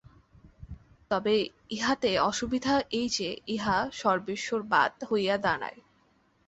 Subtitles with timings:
[1.11, 1.35] তবে
[1.69, 5.79] ইহাতে অসুবিধা এই যে, ইহা সর্বেশ্বরবাদ হইয়া দাঁড়ায়।